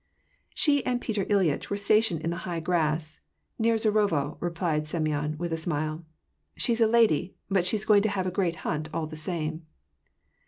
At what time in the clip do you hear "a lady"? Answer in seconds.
6.81-7.35